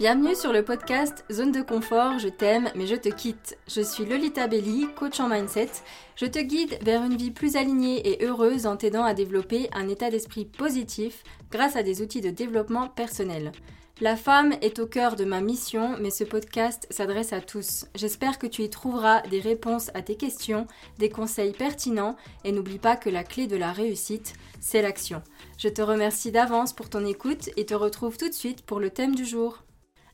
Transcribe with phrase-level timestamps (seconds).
[0.00, 3.58] Bienvenue sur le podcast Zone de confort, je t'aime mais je te quitte.
[3.68, 5.68] Je suis Lolita Belli, coach en mindset.
[6.16, 9.88] Je te guide vers une vie plus alignée et heureuse en t'aidant à développer un
[9.90, 13.52] état d'esprit positif grâce à des outils de développement personnel.
[14.00, 17.84] La femme est au cœur de ma mission, mais ce podcast s'adresse à tous.
[17.94, 20.66] J'espère que tu y trouveras des réponses à tes questions,
[20.98, 25.22] des conseils pertinents, et n'oublie pas que la clé de la réussite, c'est l'action.
[25.58, 28.88] Je te remercie d'avance pour ton écoute et te retrouve tout de suite pour le
[28.88, 29.62] thème du jour.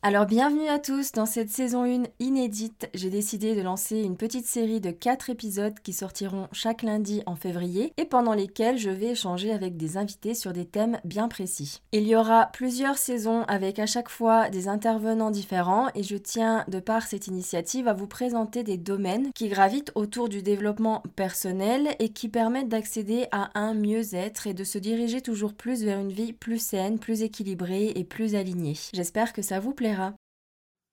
[0.08, 2.88] Alors bienvenue à tous dans cette saison 1 inédite.
[2.94, 7.34] J'ai décidé de lancer une petite série de 4 épisodes qui sortiront chaque lundi en
[7.34, 11.80] février et pendant lesquels je vais échanger avec des invités sur des thèmes bien précis.
[11.90, 16.64] Il y aura plusieurs saisons avec à chaque fois des intervenants différents et je tiens
[16.68, 21.88] de par cette initiative à vous présenter des domaines qui gravitent autour du développement personnel
[21.98, 26.12] et qui permettent d'accéder à un mieux-être et de se diriger toujours plus vers une
[26.12, 28.78] vie plus saine, plus équilibrée et plus alignée.
[28.92, 29.95] J'espère que ça vous plaira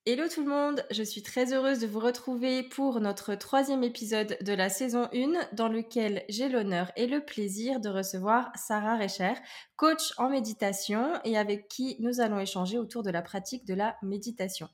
[0.05, 4.37] Hello tout le monde, je suis très heureuse de vous retrouver pour notre troisième épisode
[4.41, 9.33] de la saison 1 dans lequel j'ai l'honneur et le plaisir de recevoir Sarah Recher,
[9.77, 13.95] coach en méditation et avec qui nous allons échanger autour de la pratique de la
[14.03, 14.69] méditation.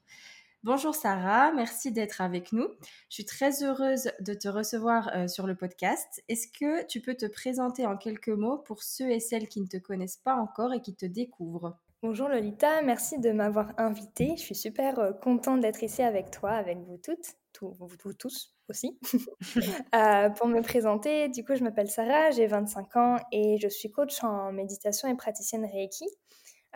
[0.63, 2.67] Bonjour Sarah, merci d'être avec nous.
[3.09, 6.21] Je suis très heureuse de te recevoir euh, sur le podcast.
[6.27, 9.67] Est-ce que tu peux te présenter en quelques mots pour ceux et celles qui ne
[9.67, 11.77] te connaissent pas encore et qui te découvrent?
[12.01, 14.37] Bonjour Lolita, merci de m'avoir invitée.
[14.37, 18.97] Je suis super euh, contente d'être ici avec toi, avec vous toutes, vous, tous aussi.
[19.95, 23.91] Euh, pour me présenter, du coup, je m'appelle Sarah, j'ai 25 ans et je suis
[23.91, 26.05] coach en méditation et praticienne Reiki.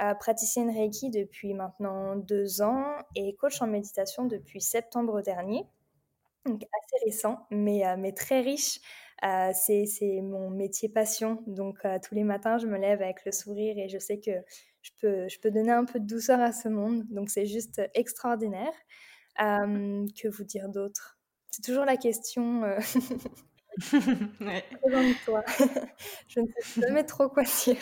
[0.02, 2.84] Euh, praticienne Reiki depuis maintenant deux ans
[3.16, 5.66] et coach en méditation depuis septembre dernier.
[6.46, 8.82] Donc assez récent, mais, mais très riche.
[9.54, 11.42] c'est mon métier passion.
[11.48, 14.32] Donc tous les matins, je me lève avec le sourire et je sais que
[14.84, 17.06] je peux, je peux donner un peu de douceur à ce monde.
[17.10, 18.74] Donc c'est juste extraordinaire.
[19.38, 21.18] que vous dire d'autre?
[21.50, 22.64] C'est toujours la question.
[22.64, 22.80] Euh...
[24.42, 24.64] ouais.
[26.28, 27.78] je ne sais jamais trop quoi dire.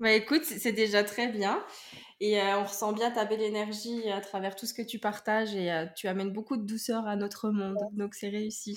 [0.00, 1.64] bah écoute, c'est déjà très bien.
[2.20, 5.54] Et euh, on ressent bien ta belle énergie à travers tout ce que tu partages
[5.54, 7.78] et euh, tu amènes beaucoup de douceur à notre monde.
[7.92, 8.76] Donc c'est réussi.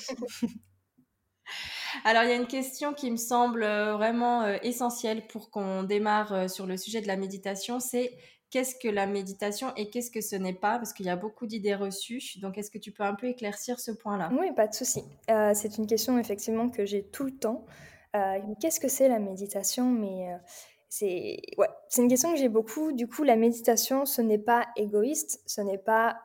[2.06, 5.84] Alors, il y a une question qui me semble euh, vraiment euh, essentielle pour qu'on
[5.84, 8.14] démarre euh, sur le sujet de la méditation, c'est
[8.50, 10.78] qu'est-ce que la méditation et qu'est-ce que ce n'est pas?
[10.78, 12.22] Parce qu'il y a beaucoup d'idées reçues.
[12.40, 14.30] Donc, est-ce que tu peux un peu éclaircir ce point-là?
[14.38, 15.04] Oui, pas de souci.
[15.54, 17.66] c'est une question effectivement que j'ai tout le temps.
[18.60, 19.90] qu'est-ce que c'est la méditation?
[19.90, 20.28] Mais
[20.90, 22.92] c'est ouais, c'est une question que j'ai beaucoup.
[22.92, 26.18] Du coup, la méditation, ce n'est pas égoïste, ce n'est pas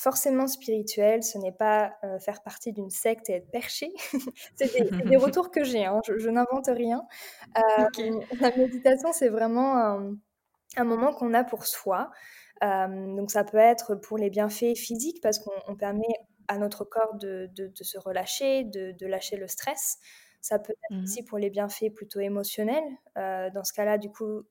[0.00, 3.92] forcément spirituel, ce n'est pas euh, faire partie d'une secte et être perché.
[4.54, 4.72] c'est
[5.04, 7.02] des, retours que j'ai, hein, je, n'invente rien.
[7.58, 10.16] Euh, la méditation, c'est vraiment
[10.76, 12.10] un, moment qu'on a pour soi.
[12.64, 16.14] Euh, donc ça peut être pour les bienfaits physiques parce qu'on permet
[16.48, 19.98] à notre corps de, se relâcher, de, lâcher le stress.
[20.40, 22.84] Ça peut être mmh aussi pour les bienfaits plutôt émotionnels.
[23.16, 24.44] dans ce cas-là, du coup,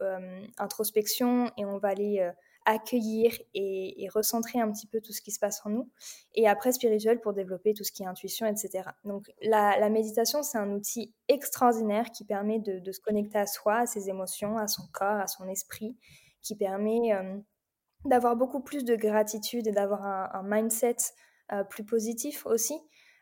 [0.60, 2.32] introspection et on va aller
[2.70, 5.90] accueillir et, recentrer un petit peu tout ce qui se passe en nous.
[6.34, 8.90] Et après, spirituel pour développer tout ce qui est intuition, etc.
[9.06, 13.86] Donc la, méditation, c'est un outil extraordinaire qui permet de, se connecter à soi, à
[13.86, 15.96] ses émotions, à son corps, à son esprit,
[16.42, 17.38] qui permet euh,
[18.06, 20.98] d'avoir beaucoup plus de gratitude et d'avoir un, mindset
[21.52, 22.80] euh, plus positif aussi.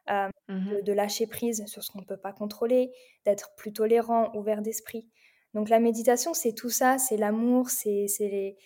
[0.09, 2.93] Euh, mmh de, lâcher prise sur ce qu'on ne peut pas contrôler,
[3.25, 5.05] d'être plus tolérant, ouvert d'esprit.
[5.53, 8.57] Donc la méditation, c'est tout ça, c'est l'amour, c'est les,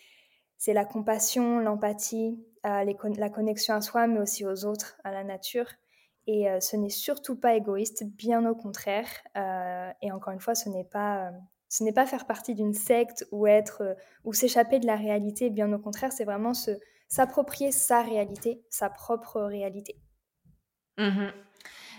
[0.62, 2.86] c'est la compassion, l'empathie, euh,
[3.18, 5.66] la connexion à soi, mais aussi aux autres, à la nature.
[6.28, 9.08] Et euh, ce n'est surtout pas égoïste, bien au contraire.
[9.36, 11.32] Euh, et encore une fois, ce n'est pas,
[11.96, 15.50] pas faire partie d'une secte ou être ou s'échapper de la réalité.
[15.50, 16.54] Bien au contraire, c'est vraiment
[17.08, 19.96] s'approprier sa réalité, sa propre réalité.
[21.00, 21.32] Mmh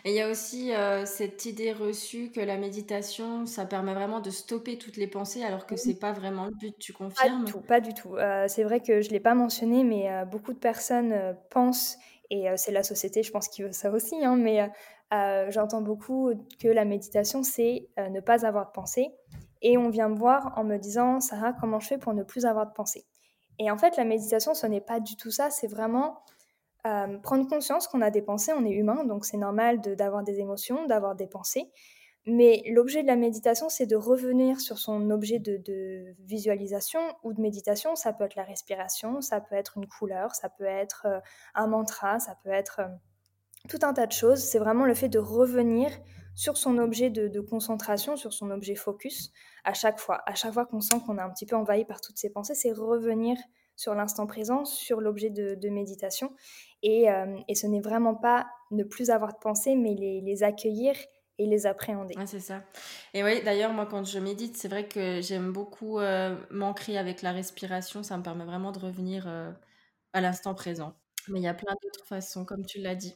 [0.05, 4.21] et il y a aussi euh, cette idée reçue que la méditation, ça permet vraiment
[4.21, 6.77] de stopper toutes les pensées, alors que c'est pas vraiment le but.
[6.79, 8.17] Tu confirmes Pas du tout, pas du tout.
[8.17, 11.99] Euh, c'est vrai que je l'ai pas mentionné, mais euh, beaucoup de personnes pensent,
[12.31, 14.71] et c'est la société, je pense, qui veut ça aussi, hein, mais
[15.51, 19.11] j'entends beaucoup que la méditation, c'est ne pas avoir de pensée.
[19.61, 22.47] Et on vient me voir en me disant, Sarah, comment je fais pour ne plus
[22.47, 23.05] avoir de pensée
[23.59, 25.51] Et en fait, la méditation, ce n'est pas du tout ça.
[25.51, 26.25] C'est vraiment
[26.87, 30.41] euh, prendre conscience qu'on a des pensées, on est humain, donc c'est normal d'avoir des
[30.41, 31.71] émotions, d'avoir des pensées.
[32.27, 37.41] Mais l'objet de la méditation, c'est de revenir sur son objet de, visualisation ou de
[37.41, 37.97] méditation.
[37.97, 41.21] Ça peut être la respiration, ça peut être une couleur, ça peut être euh,
[41.55, 42.89] un mantra, ça peut être euh,
[43.69, 44.41] tout un tas de choses.
[44.41, 45.91] C'est vraiment le fait de revenir
[46.35, 49.33] sur son objet de, de, concentration, sur son objet focus
[49.65, 50.23] à chaque fois.
[50.27, 52.55] À chaque fois qu'on sent qu'on est un petit peu envahi par toutes ces pensées,
[52.55, 53.37] c'est revenir
[53.77, 56.33] sur l'instant présent, sur l'objet de, méditation.
[56.83, 57.07] Et,
[57.49, 60.95] et, ce n'est vraiment pas ne plus avoir de pensée, mais les, les accueillir
[61.39, 62.15] et les appréhender.
[62.27, 62.63] c'est ça.
[63.15, 67.23] Et oui, d'ailleurs, moi, quand je médite, c'est vrai que j'aime beaucoup euh, m'ancrer avec
[67.23, 68.03] la respiration.
[68.03, 69.51] Ça me permet vraiment de revenir euh,
[70.13, 70.95] à l'instant présent.
[71.29, 73.15] Mais il y a plein d'autres façons, comme tu l'as dit.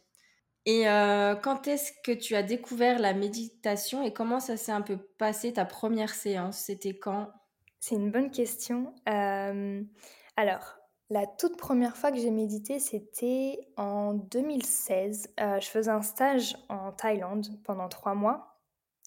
[0.64, 4.82] Et euh, quand est-ce que tu as découvert la méditation et comment ça s'est un
[4.82, 6.58] peu passé ta première séance?
[6.58, 7.30] C'était quand?
[7.78, 8.92] C'est une bonne question.
[9.06, 15.28] alors, la toute première fois que j'ai médité, c'était en 2016.
[15.38, 18.55] Euh, je faisais un stage en Thaïlande pendant trois mois.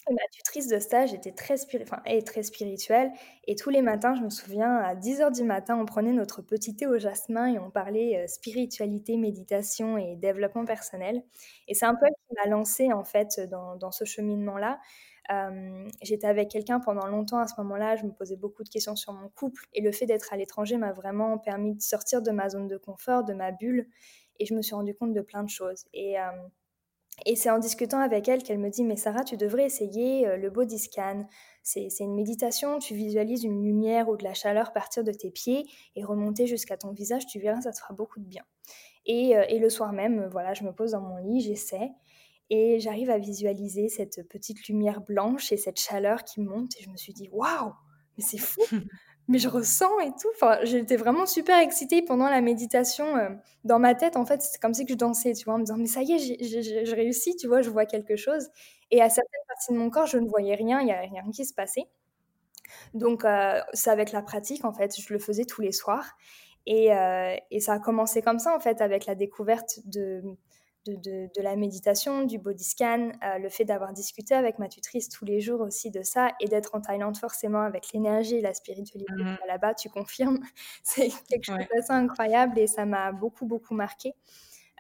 [0.10, 3.12] Ma tutrice de stage était très, enfin, très spirituelle.
[3.48, 6.76] Et tous les matins, je me souviens, à 10h du matin, on prenait notre petit
[6.76, 11.24] thé au jasmin et on parlait euh, spiritualité, méditation et développement personnel.
[11.68, 14.80] Et c'est un peu elle qui m'a lancée en fait dans, dans ce cheminement-là.
[15.32, 18.96] Euh, j'étais avec quelqu'un pendant longtemps à ce moment-là, je me posais beaucoup de questions
[18.96, 22.32] sur mon couple et le fait d'être à l'étranger m'a vraiment permis de sortir de
[22.32, 23.88] ma zone de confort, de ma bulle
[24.40, 25.86] et je me suis rendu compte de plein de choses.
[25.94, 26.24] Et, euh,
[27.26, 30.38] et c'est en discutant avec elle qu'elle me dit Mais Sarah, tu devrais essayer euh,
[30.38, 31.28] le body scan.
[31.62, 35.66] C'est une méditation, tu visualises une lumière ou de la chaleur partir de tes pieds
[35.96, 38.44] et remonter jusqu'à ton visage, tu verras, ça te fera beaucoup de bien.
[39.06, 41.92] Et, et le soir même, voilà, je me pose dans mon lit, j'essaie.
[42.50, 46.76] Et j'arrive à visualiser cette petite lumière blanche et cette chaleur qui monte.
[46.80, 47.74] Et je me suis dit, waouh,
[48.18, 48.62] mais c'est fou!
[49.30, 50.28] mais je ressens et tout.
[50.34, 53.16] Enfin, j'étais vraiment super excitée pendant la méditation.
[53.16, 53.30] Euh,
[53.64, 55.78] dans ma tête, en fait, c'est comme si je dansais, tu vois, en me disant,
[55.78, 58.50] mais ça y est, j'ai réussi, tu vois, je vois quelque chose.
[58.90, 61.24] Et à certaines parties de mon corps, je ne voyais rien, il n'y a rien
[61.32, 61.86] qui se passait.
[62.96, 66.18] Donc, euh, c'est avec la pratique, en fait, je le faisais tous les soirs.
[66.66, 70.24] Et, euh, et, ça a commencé comme ça, en fait, avec la découverte de,
[70.86, 75.26] de, la méditation, du body scan, euh, le fait d'avoir discuté avec ma tutrice tous
[75.26, 79.14] les jours aussi de ça et d'être en Thaïlande forcément avec l'énergie et la spiritualité
[79.18, 80.40] mmh là-bas, tu confirmes,
[80.84, 84.14] c'est quelque chose d'assez incroyable et ça m'a beaucoup, beaucoup marqué.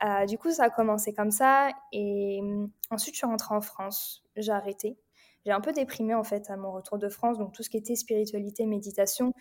[0.03, 3.61] Euh, du coup, ça a commencé comme ça et hum, ensuite je suis rentrée en
[3.61, 4.97] France, j'ai arrêté.
[5.45, 7.77] J'ai un peu déprimé en fait à mon retour de France, donc tout ce qui
[7.77, 9.33] était spiritualité, méditation.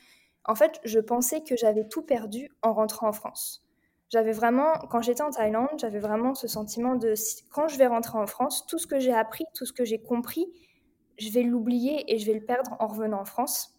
[0.44, 3.67] En fait, je pensais que j'avais tout perdu en rentrant en France
[4.10, 7.14] j'avais vraiment, quand j'étais en Thaïlande, j'avais vraiment ce sentiment de
[7.50, 10.00] quand je vais rentrer en France, tout ce que j'ai appris, tout ce que j'ai
[10.00, 10.46] compris,
[11.18, 13.74] je vais l'oublier et je vais le perdre en revenant en France.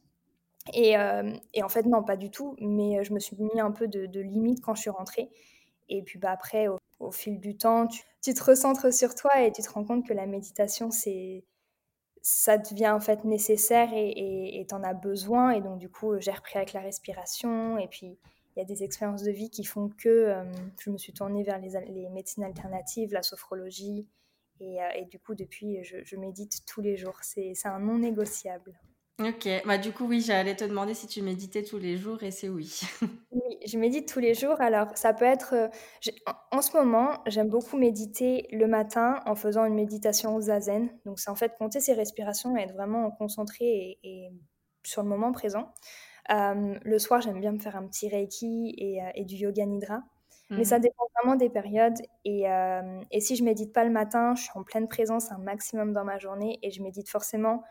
[0.73, 1.33] Et, euh,
[1.63, 4.05] en fait, non, pas du tout, mais euh, je me suis mis un peu de,
[4.05, 5.29] de limite quand je suis rentrée.
[5.87, 9.51] Et puis bah, après, au, fil du temps, tu, tu, te recentres sur toi et
[9.51, 11.43] tu te rends compte que la méditation, c'est
[12.21, 15.51] ça devient en fait nécessaire et tu en as besoin.
[15.51, 18.19] Et donc, du coup, j'ai repris avec la respiration et puis
[18.55, 20.43] il y a des expériences de vie qui font que euh,
[20.79, 24.07] je me suis tournée vers les, les médecines alternatives, la sophrologie.
[24.59, 27.17] Et, euh, et du coup, depuis, je, je, médite tous les jours.
[27.21, 28.77] C'est un non négociable.
[29.19, 32.31] Ok, bah, du coup, oui, j'allais te demander si tu méditais tous les jours et
[32.31, 32.79] c'est oui.
[33.31, 34.59] oui, je médite tous les jours.
[34.61, 35.53] Alors, ça peut être.
[35.53, 35.67] Euh,
[36.51, 40.89] en, ce moment, j'aime beaucoup méditer le matin en faisant une méditation au zazen.
[41.05, 44.29] Donc, c'est en fait compter ses respirations et être vraiment concentré et, et
[44.85, 45.73] sur le moment présent.
[46.31, 50.03] Euh, le soir, j'aime bien me faire un petit Reiki et, euh, du Yoga Nidra.
[50.51, 50.83] Mais ça mhm.
[50.83, 51.99] dépend vraiment des périodes.
[52.25, 55.37] Et, euh, et, si je médite pas le matin, je suis en pleine présence un
[55.37, 57.63] maximum dans ma journée et je médite forcément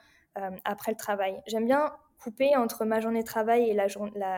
[0.64, 1.42] après le travail.
[1.48, 3.88] J'aime bien couper entre ma journée de travail et la,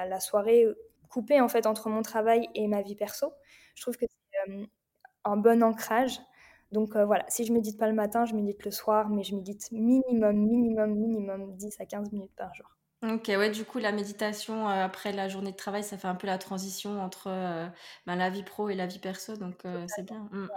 [0.07, 0.67] la, soirée,
[1.11, 3.35] couper en fait entre mon travail et ma vie perso.
[3.75, 4.67] Je trouve que c'est
[5.25, 6.19] un bon ancrage.
[6.73, 9.71] Donc voilà, si je médite pas le matin, je médite le soir, mais je médite
[9.73, 12.80] minimum, minimum, minimum 10 à 15 minutes par jour.
[13.03, 16.15] Ok, ouais, du coup, la méditation euh, après la journée de travail, ça fait un
[16.15, 17.67] peu la transition entre euh,
[18.07, 20.29] ben, la vie pro et la vie perso, donc euh, c'est bien.
[20.31, 20.49] Mm.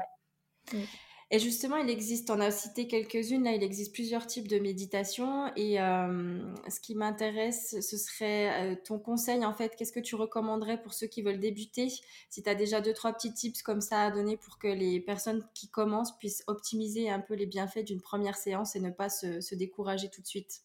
[0.74, 0.84] Mm.
[1.32, 5.52] Et justement, il existe, on a cité quelques-unes, là, il existe plusieurs types de méditation.
[5.56, 10.94] Et ce qui m'intéresse, ce serait ton conseil, en fait, qu'est-ce que tu recommanderais pour
[10.94, 11.90] ceux qui veulent débuter?
[12.30, 15.00] Si tu as déjà deux, trois petits tips comme ça à donner pour que les
[15.00, 19.10] personnes qui commencent puissent optimiser un peu les bienfaits d'une première séance et ne pas
[19.10, 20.62] se décourager tout de suite.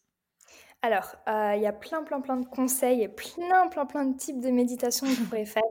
[0.81, 4.17] Alors, euh, il y a plein, plein, plein de conseils et plein, plein, plein de
[4.17, 5.61] types de méditation que je pourrais faire,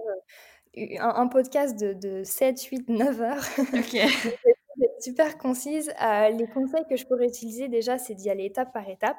[0.76, 3.44] euh, un podcast de 7, 8, 9 heures.
[3.58, 3.96] OK.
[5.00, 5.90] super concise.
[6.02, 9.16] Euh, les conseils que je pourrais utiliser déjà, c'est d'y aller étape par étape,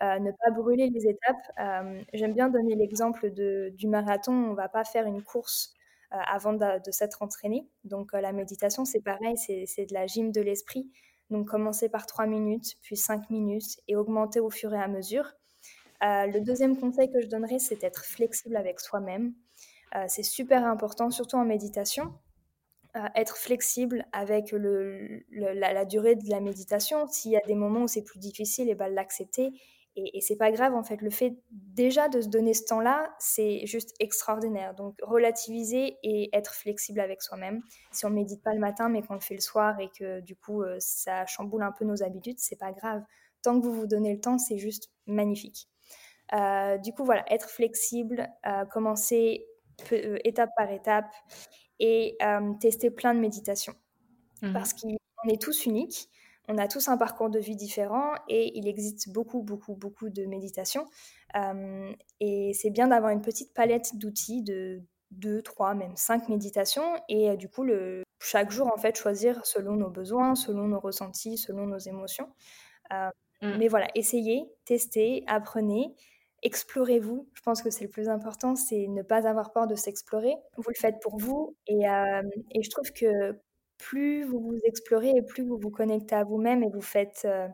[0.00, 2.06] ne pas brûler les étapes.
[2.14, 4.32] j'aime bien donner l'exemple du marathon.
[4.32, 5.74] On ne va pas faire une course,
[6.10, 7.68] avant de de s'être entraîné.
[7.84, 10.90] Donc, la méditation, c'est pareil, c'est de la gym de l'esprit.
[11.30, 15.32] Donc commencer par 3 minutes, puis 5 minutes et augmenter au fur et à mesure.
[16.02, 19.34] Euh, le deuxième conseil que je donnerais, c'est d'être flexible avec soi-même.
[19.94, 22.12] Euh, c'est super important, surtout en méditation.
[22.96, 27.06] Euh, être flexible avec le, la, durée de la méditation.
[27.08, 29.52] S'il y a des moments où c'est plus difficile, et eh ben, l'accepter
[29.96, 31.00] Et, et c'est pas grave, en fait.
[31.00, 34.74] Le fait déjà de se donner ce temps-là, c'est juste extraordinaire.
[34.74, 37.62] Donc, relativiser et être flexible avec soi-même.
[37.92, 40.36] Si on médite pas le matin, mais qu'on le fait le soir et que du
[40.36, 43.02] coup, euh, ça chamboule un peu nos habitudes, c'est pas grave.
[43.42, 45.68] Tant que vous vous donnez le temps, c'est juste magnifique.
[46.34, 49.46] Euh, du coup, voilà, être flexible, euh, commencer
[50.24, 51.12] étape par étape
[51.78, 52.16] et
[52.60, 53.74] tester plein de méditations.
[54.40, 56.08] Mmh Parce qu'on est tous uniques
[56.48, 60.26] on a tous un parcours de vie différent et il existe beaucoup, beaucoup, beaucoup de
[60.26, 60.86] méditations.
[61.34, 66.96] Euh, et c'est bien d'avoir une petite palette d'outils de deux, trois, même cinq méditations.
[67.08, 70.80] Et euh, du coup, le, chaque jour, en fait, choisir selon nos besoins, selon nos
[70.80, 72.28] ressentis, selon nos émotions.
[72.92, 73.10] Euh,
[73.42, 73.58] mm.
[73.58, 75.94] Mais voilà, essayez, testez, apprenez.
[76.42, 80.34] Explorez-vous, je pense que c'est le plus important, c'est ne pas avoir peur de s'explorer.
[80.56, 81.86] Vous le faites pour vous et,
[82.52, 83.36] et je trouve que
[83.78, 87.48] plus vous vous explorez et plus vous vous connectez à vous-même et vous faites, euh,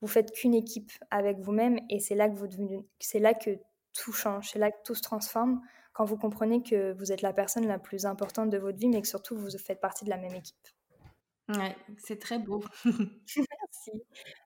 [0.00, 3.58] vous faites qu'une équipe avec vous-même et c'est là que vous devenez, c'est là que
[3.92, 5.60] tout change, c'est là que tout se transforme
[5.92, 9.02] quand vous comprenez que vous êtes la personne la plus importante de votre vie, mais
[9.02, 10.68] que surtout vous faites partie de la même équipe.
[11.48, 12.62] Ouais, c'est très beau.
[12.84, 13.90] Merci.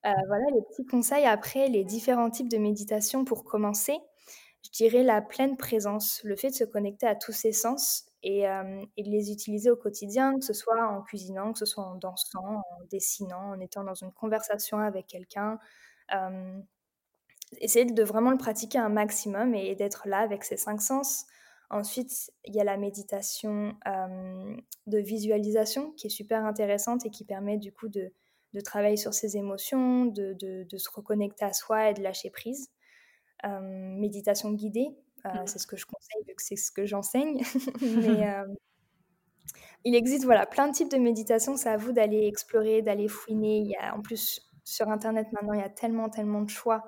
[0.06, 1.26] Euh, voilà les petits conseils.
[1.26, 3.98] Après, les différents types de méditation pour commencer,
[4.64, 8.42] je dirais la pleine présence, le fait de se connecter à tous ses sens et,
[8.42, 12.58] de les utiliser au quotidien, que ce soit en cuisinant, que ce soit en dansant,
[12.58, 15.58] en dessinant, en étant dans une conversation avec quelqu'un.
[17.60, 21.26] essayer de vraiment le pratiquer un maximum et, d'être là avec ses cinq sens.
[21.70, 23.74] Ensuite, il y a la méditation
[24.86, 28.12] de visualisation qui est super intéressante et qui permet du coup de,
[28.52, 32.70] de travailler sur ses émotions, de, de, se reconnecter à soi et de lâcher prise.
[33.42, 35.46] méditation guidée, euh, mmh.
[35.46, 37.42] C'est ce que je conseille vu que c'est ce que j'enseigne.
[37.80, 38.46] Mais euh,
[39.84, 41.56] il existe voilà, plein de types de méditation.
[41.56, 43.58] C'est à vous d'aller explorer, d'aller fouiner.
[43.58, 46.84] Il y a, en plus, sur Internet, maintenant, il y a tellement, tellement de choix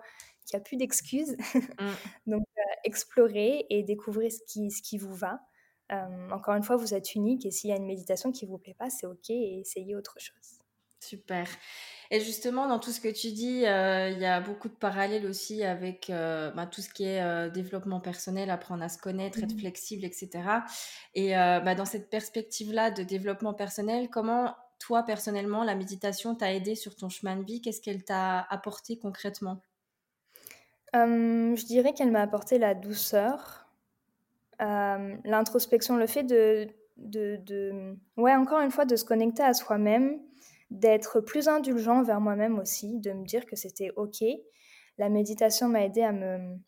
[0.46, 1.36] qu'il n'y a plus d'excuses.
[1.54, 1.90] Mmh.
[2.26, 5.40] Donc, euh, explorez et découvrez ce qui, ce qui vous va.
[6.30, 8.58] encore une fois, vous êtes unique et s'il y a une méditation qui ne vous
[8.58, 10.63] plaît pas, c'est OK et essayez autre chose.
[11.04, 11.46] Super.
[12.10, 15.26] Et justement, dans tout ce que tu dis, euh, il y a beaucoup de parallèles
[15.26, 19.38] aussi avec euh, bah, tout ce qui est euh, développement personnel, apprendre à se connaître,
[19.42, 19.58] être mmh.
[19.58, 20.30] flexible, etc.
[21.14, 26.74] Et bah, dans cette perspective-là de développement personnel, comment toi, personnellement, la méditation t'a aidé
[26.74, 27.60] sur ton chemin de vie?
[27.60, 29.60] Qu'est-ce qu'elle t'a apporté concrètement?
[30.92, 33.66] Je dirais qu'elle m'a apporté la douceur,
[34.60, 40.20] l'introspection, le fait de, de, de, ouais, encore une fois, de se connecter à soi-même
[40.70, 44.24] d'être plus indulgent vers moi-même aussi, de me dire que c'était OK.
[44.98, 46.58] La méditation m'a aidé à me,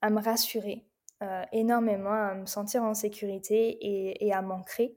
[0.00, 0.86] à me rassurer
[1.22, 4.96] euh, énormément, à me sentir en sécurité et, à m'ancrer.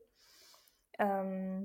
[1.02, 1.62] Euh,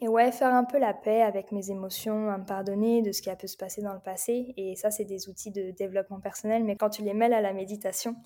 [0.00, 3.22] et ouais, faire un peu la paix avec mes émotions, à me pardonner de ce
[3.22, 4.54] qui a pu se passer dans le passé.
[4.56, 7.52] Et ça, c'est des outils de développement personnel, mais quand tu les mêles à la
[7.52, 8.16] méditation,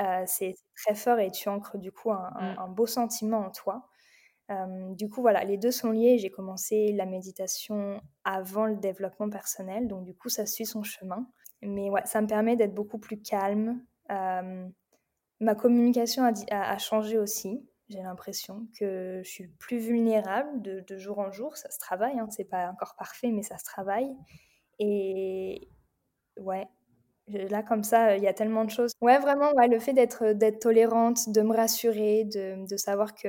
[0.00, 3.88] euh, c'est très fort et tu ancres du coup un, un beau sentiment en toi.
[4.50, 6.18] Euh, du coup, voilà, les deux sont liés.
[6.18, 11.26] J'ai commencé la méditation avant le développement personnel, donc du coup, ça suit son chemin.
[11.62, 13.80] Mais ouais, ça me permet d'être beaucoup plus calme.
[14.10, 14.68] Euh,
[15.40, 17.68] ma communication a, changé aussi.
[17.88, 21.56] J'ai l'impression que je suis plus vulnérable de, jour en jour.
[21.56, 24.16] Ça se travaille, hein, c'est pas encore parfait, mais ça se travaille.
[24.78, 25.68] Et
[26.38, 26.66] ouais,
[27.28, 28.92] là comme ça, il y a tellement de choses.
[29.00, 33.28] Ouais, vraiment, ouais, le fait d'être tolérante, de me rassurer, de, de savoir que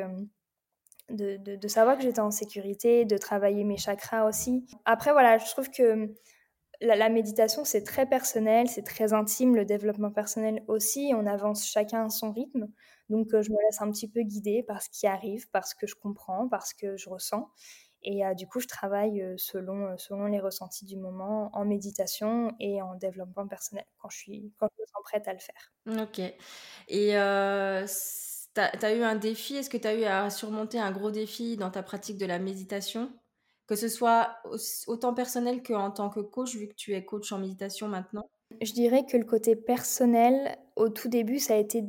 [1.10, 4.66] de, de, savoir que j'étais en sécurité, de travailler mes chakras aussi.
[4.86, 6.14] Après, voilà, je trouve que
[6.82, 12.06] la, méditation, c'est très personnel, c'est très intime, le développement personnel aussi, on avance chacun
[12.06, 12.68] à son rythme.
[13.10, 15.76] Donc, euh, je me laisse un petit peu guider par ce qui arrive, par ce
[15.76, 17.50] que je comprends, par ce que je ressens.
[18.02, 22.54] Et euh, du coup, je travaille euh, selon, selon les ressentis du moment en méditation
[22.60, 26.02] et en développement personnel quand je, suis, quand je me sens prête à le faire.
[26.02, 26.20] Ok.
[26.90, 27.16] Et
[28.54, 29.56] tu as, eu un défi?
[29.56, 32.40] Est-ce que tu as eu à surmonter un gros défi dans ta pratique de la
[32.40, 33.12] méditation?
[33.68, 34.38] Que ce soit
[34.88, 38.30] autant personnel qu'en tant que coach, vu que tu es coach en méditation maintenant?
[38.62, 41.82] Je dirais que le côté personnel, au tout début, ça a été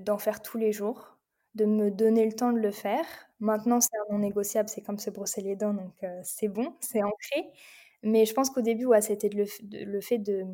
[0.00, 1.18] d'en faire tous les jours,
[1.54, 3.04] de me donner le temps de le faire.
[3.40, 7.02] Maintenant, c'est non négociable, c'est comme se brosser les dents, donc euh, c'est bon, c'est
[7.02, 7.50] ancré.
[8.02, 10.44] Mais je pense qu'au début, ouais, c'était le, le fait de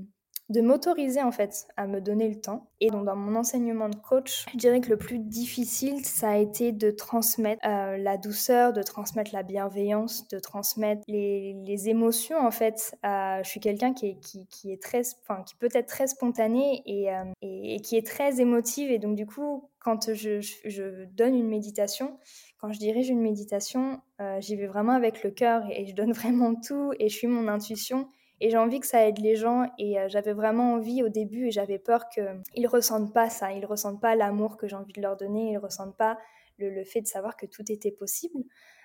[0.50, 2.68] de m'autoriser en fait à me donner le temps.
[2.80, 6.36] Et donc dans mon enseignement de coach, je dirais que le plus difficile, ça a
[6.36, 11.54] été de transmettre euh, la douceur, de transmettre la bienveillance, de transmettre les,
[11.88, 12.96] émotions en fait.
[13.02, 17.24] je suis quelqu'un qui est, qui, est très, enfin qui peut être très spontané euh,
[17.42, 18.90] et, et, qui est très émotive.
[18.90, 22.18] Et donc du coup, quand je, je, donne une méditation,
[22.58, 25.94] quand je dirige une méditation, euh, j'y vais vraiment avec le cœur et, et je
[25.94, 28.08] donne vraiment tout et je suis mon intuition
[28.40, 31.50] et j'ai envie que ça aide les gens et j'avais vraiment envie au début et
[31.50, 35.16] j'avais peur qu'ils ressentent pas ça, ils ressentent pas l'amour que j'ai envie de leur
[35.16, 36.18] donner, ils ressentent pas
[36.58, 38.44] le, fait de savoir que tout était possible.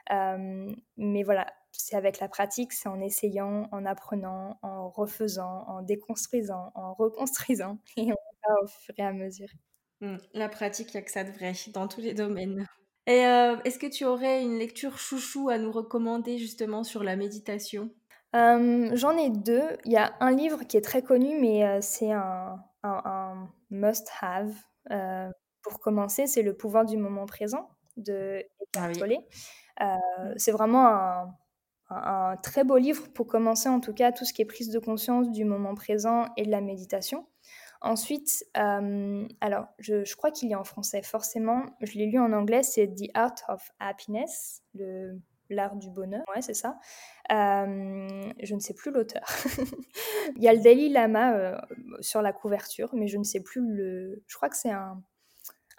[0.10, 6.72] mais voilà, c'est avec la pratique, c'est en essayant, en apprenant, en refaisant, en déconstruisant,
[6.76, 9.50] en reconstruisant et on va au fur et à mesure.
[10.02, 12.66] Mmh, la pratique, il n'y a que ça de vrai dans tous les domaines.
[13.08, 13.22] Et
[13.66, 17.90] est-ce que tu aurais une lecture chouchou à nous recommander justement sur la méditation?
[18.34, 19.78] J'en ai deux.
[19.86, 24.54] Il y a un livre qui est très connu, mais c'est un, must-have.
[25.62, 28.94] pour commencer, c'est Le pouvoir du moment présent de Eckhart
[29.82, 29.98] ah
[30.36, 31.34] c'est vraiment un,
[31.90, 34.80] un, très beau livre pour commencer, en tout cas, tout ce qui est prise de
[34.80, 37.28] conscience du moment présent et de la méditation.
[37.82, 41.66] Ensuite, euh, alors, je, je crois qu'il y a en français, forcément.
[41.82, 45.18] Je l'ai lu en anglais, c'est The Art of Happiness, le,
[45.50, 46.24] l'art du bonheur.
[46.34, 46.80] Ouais, c'est ça.
[47.32, 49.24] Euh, je ne sais plus l'auteur.
[50.36, 51.58] Il y a le Dalai Lama euh,
[52.02, 54.24] sur la couverture, mais je ne sais plus le.
[54.28, 55.02] Je crois que c'est un,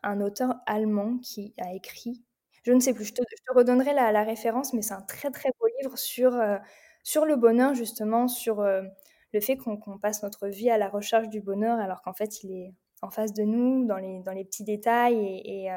[0.02, 2.24] un auteur allemand qui a écrit
[2.62, 3.22] je ne sais plus, je te,
[3.54, 6.58] redonnerai la, référence, mais c'est un très très beau livre sur, euh,
[7.02, 11.40] sur le bonheur, justement, sur le fait qu'on passe notre vie à la recherche du
[11.40, 14.64] bonheur, alors qu'en fait, il est en face de nous, dans les, dans les petits
[14.64, 15.70] détails, et,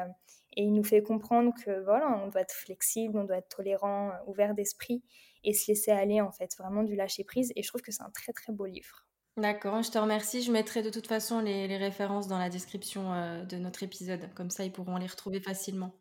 [0.56, 4.12] et, il nous fait comprendre que voilà, on doit être flexible, on doit être tolérant,
[4.26, 5.02] ouvert d'esprit,
[5.42, 7.52] et se laisser aller, en fait, vraiment du lâcher prise.
[7.56, 9.06] Et je trouve que c'est un très très beau livre.
[9.36, 10.42] D'accord, je te remercie.
[10.42, 14.50] Je mettrai de toute façon les, les références dans la description de notre épisode, comme
[14.50, 15.92] ça ils pourront les retrouver facilement.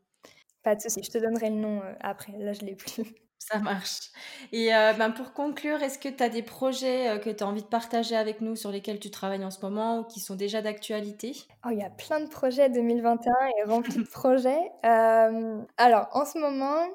[0.63, 2.33] Pas de souci, je te donnerai le nom euh, après.
[2.39, 3.03] Là, je l'ai plus.
[3.51, 4.11] Ça marche.
[4.53, 7.47] Et euh, ben, pour conclure, est-ce que tu as des projets euh, que tu as
[7.47, 10.35] envie de partager avec nous sur lesquels tu travailles en ce moment ou qui sont
[10.35, 11.35] déjà d'actualité?
[11.65, 12.69] Oh, il y a plein de projets.
[12.69, 14.71] 2021 est rempli de projets.
[14.83, 16.87] alors, en ce moment,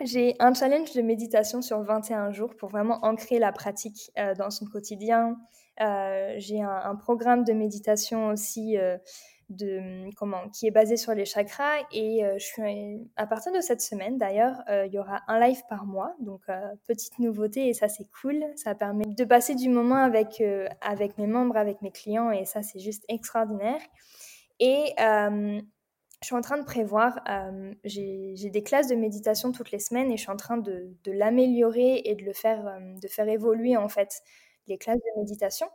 [0.00, 4.64] j'ai un challenge de méditation sur 21 jours pour vraiment ancrer la pratique dans son
[4.66, 5.36] quotidien.
[5.78, 8.76] j'ai un, un, programme de méditation aussi
[9.48, 13.60] de comment qui est basé sur les chakras et euh, je suis à partir de
[13.60, 17.68] cette semaine d'ailleurs euh, il y aura un live par mois donc euh, petite nouveauté
[17.68, 20.42] et ça c'est cool ça permet de passer du moment avec
[20.82, 23.80] avec mes membres avec mes clients et ça c'est juste extraordinaire
[24.60, 24.92] et
[26.20, 27.20] je suis en train de prévoir,
[27.84, 31.12] j'ai des classes de méditation toutes les semaines et je suis en train de, de
[31.12, 34.20] l'améliorer et de le faire, de faire évoluer en fait
[34.66, 35.68] les classes de méditation.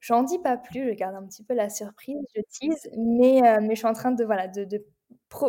[0.00, 3.60] J'en dis pas plus, je garde un petit peu la surprise, je tease, mais, euh,
[3.60, 4.84] mais je suis en train de, voilà, de, de,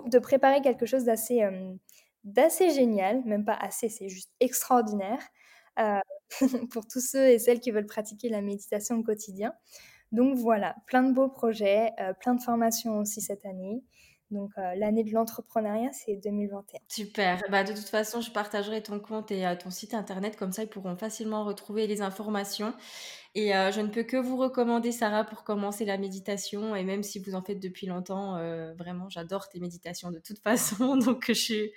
[0.07, 1.73] de préparer quelque chose d'assez euh,
[2.23, 5.19] d'assez génial, même pas assez, c'est juste extraordinaire
[5.79, 5.99] euh,
[6.71, 9.53] pour tous ceux et celles qui veulent pratiquer la méditation au quotidien.
[10.11, 13.83] Donc voilà, plein de beaux projets, plein de formations aussi cette année.
[14.31, 16.79] Donc l'année de l'entrepreneuriat, c'est 2021.
[16.87, 17.41] Super.
[17.49, 20.69] Bah, de toute façon, je partagerai ton compte et ton site internet, comme ça ils
[20.69, 22.73] pourront facilement retrouver les informations.
[23.37, 26.75] Et euh, je ne peux que vous recommander, Sarah, pour commencer la méditation.
[26.75, 30.39] Et même si vous en faites depuis longtemps, euh, vraiment, j'adore tes méditations de toute
[30.43, 30.97] façon.
[30.97, 31.71] Donc, je suis,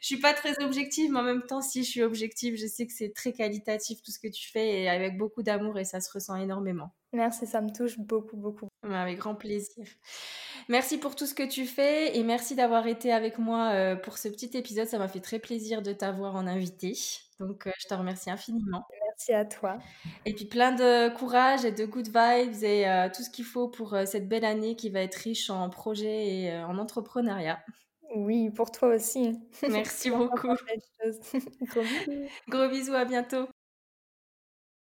[0.00, 2.86] je suis pas très objective, mais en même temps, si je suis objective, je sais
[2.86, 6.00] que c'est très qualitatif tout ce que tu fais et avec beaucoup d'amour et ça
[6.00, 6.92] se ressent énormément.
[7.12, 8.68] Merci, ça me touche beaucoup, beaucoup.
[8.84, 9.84] Avec grand plaisir.
[10.68, 14.18] Merci pour tout ce que tu fais et merci d'avoir été avec moi euh, pour
[14.18, 14.86] ce petit épisode.
[14.86, 16.94] Ça m'a fait très plaisir de t'avoir en invité.
[17.40, 18.86] Donc, je te remercie infiniment.
[19.12, 19.78] Merci à toi.
[20.24, 23.68] Et puis plein de courage et de good vibes et euh, tout ce qu'il faut
[23.68, 27.60] pour euh, cette belle année qui va être riche en projets et euh, en entrepreneuriat.
[28.14, 29.38] Oui, pour toi aussi.
[29.68, 30.48] Merci beaucoup.
[31.62, 32.28] Gros bisous.
[32.48, 33.48] Gros bisous, à bientôt.